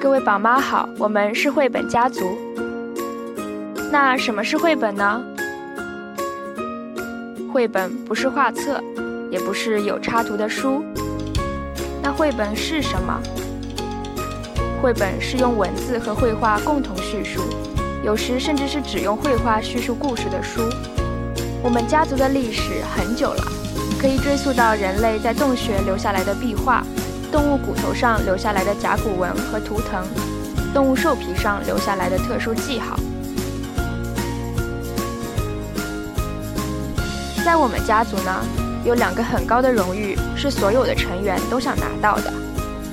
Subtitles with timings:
[0.00, 2.38] 各位宝妈好，我们是绘本家族。
[3.90, 5.20] 那什么是绘本呢？
[7.52, 8.80] 绘本不是画册，
[9.28, 10.84] 也不是有插图的书。
[12.00, 13.20] 那绘本是什么？
[14.80, 17.40] 绘本是用文字和绘画共同叙述，
[18.04, 20.62] 有时甚至是只用绘画叙述故事的书。
[21.60, 23.42] 我们家族的历史很久了，
[24.00, 26.84] 可以追溯到人类在洞穴留下来的壁画。
[27.30, 30.04] 动物骨头上留下来的甲骨文和图腾，
[30.72, 32.98] 动物兽皮上留下来的特殊记号。
[37.44, 38.44] 在我们家族呢，
[38.84, 42.32] 有两个很高的荣誉，是所有的成员都想拿到的，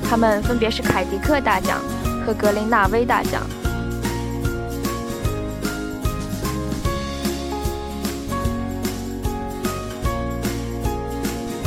[0.09, 1.79] 他们分别是凯迪克大奖
[2.25, 3.41] 和格林纳威大奖。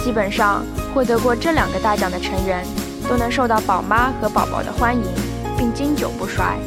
[0.05, 0.65] 基本上。
[0.95, 2.65] 获得过这两个大奖的成员，
[3.09, 5.03] 都能受到宝妈和宝宝的欢迎，
[5.57, 6.59] 并经久不衰。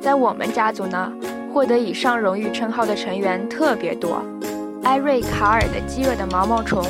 [0.00, 1.12] 在我们家族呢，
[1.52, 4.22] 获得以上荣誉称号的成员特别多：
[4.84, 6.84] 艾瑞卡尔的饥饿的毛毛虫，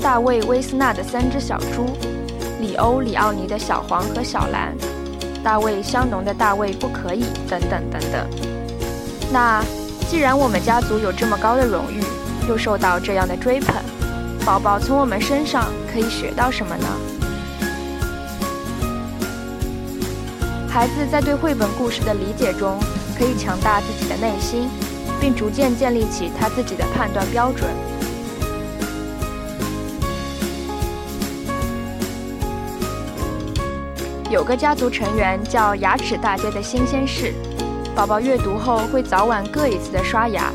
[0.00, 1.86] 大卫威斯纳的三只小猪，
[2.60, 4.76] 里欧里奥尼的小黄和小蓝。
[5.42, 8.26] 大卫香浓的大卫不可以等等等等。
[9.32, 9.64] 那
[10.08, 12.02] 既然我们家族有这么高的荣誉，
[12.48, 13.74] 又受到这样的追捧，
[14.44, 16.86] 宝宝从我们身上可以学到什么呢？
[20.68, 22.78] 孩子在对绘本故事的理解中，
[23.18, 24.68] 可以强大自己的内心，
[25.20, 27.68] 并逐渐建立起他自己的判断标准。
[34.32, 37.34] 有个家族成员叫牙齿大街的新鲜事，
[37.94, 40.50] 宝宝阅读后会早晚各一次的刷牙，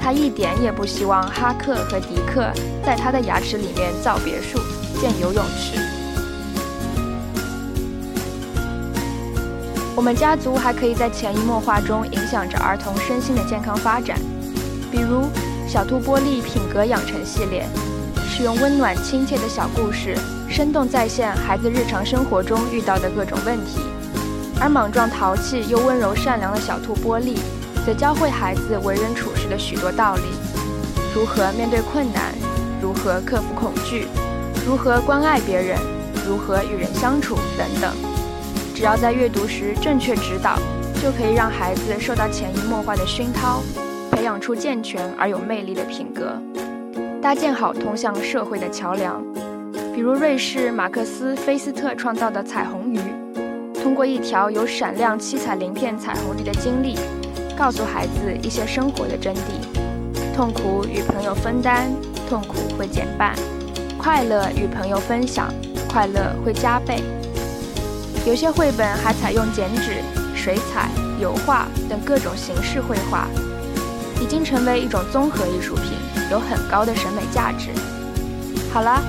[0.00, 2.50] 他一点也不希望哈克和迪克
[2.84, 4.58] 在他的牙齿里面造别墅、
[5.00, 5.78] 建游泳池。
[9.94, 14.18] 我们家族还可以在潜移默化中影响着儿童身心的健康发展，
[14.90, 15.22] 比如
[15.68, 17.64] 小兔玻璃品格养成系列。
[18.28, 20.16] 使用温暖亲切的小故事，
[20.50, 23.78] 生动再现孩子日常生活中遇到的各种问题；
[24.60, 27.36] 而莽撞淘气又温柔善良的小兔玻璃，
[27.86, 30.22] 则教会孩子为人处事的许多道理：
[31.14, 32.34] 如何面对困难，
[32.82, 34.08] 如何克服恐惧，
[34.66, 35.78] 如何关爱别人，
[36.26, 37.94] 如何与人相处等等。
[38.74, 40.58] 只要在阅读时正确指导，
[41.00, 43.62] 就可以让孩子受到潜移默化的熏陶，
[44.10, 46.32] 培养出健全而有魅力的品格。
[47.22, 49.22] 搭建好通向社会的桥梁，
[49.94, 52.98] 比如瑞士马克思菲斯特创造的彩虹鱼，
[53.82, 56.96] 通过一条有闪亮七彩鳞片彩虹鱼的经历，
[57.56, 61.90] 告诉孩子一些生活的真谛：痛苦与朋友分担，
[62.28, 63.34] 痛苦会减半；
[63.98, 65.52] 快乐与朋友分享，
[65.88, 67.02] 快乐会加倍。
[68.26, 69.96] 有些绘本还采用剪纸、
[70.36, 70.88] 水彩、
[71.20, 73.26] 油画等各种形式绘画，
[74.22, 75.98] 已经成为一种综合艺术品。
[76.30, 77.70] 有很高的审美价值。
[78.72, 79.02] 好了，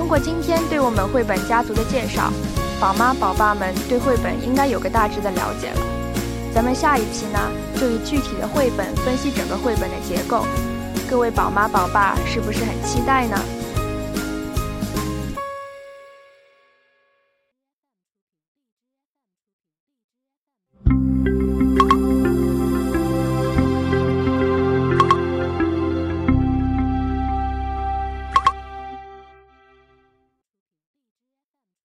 [0.00, 2.32] 通过今天对我们绘本家族的介绍，
[2.80, 5.82] 宝妈宝爸们对绘本应该有个大致的了解了。
[6.54, 7.38] 咱们下一期呢，
[7.78, 10.46] 就以具体的绘本分析整个绘本的结构。
[11.08, 13.36] 各位宝妈宝爸是不是很期待呢？